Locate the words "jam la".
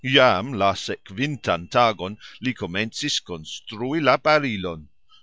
0.03-0.73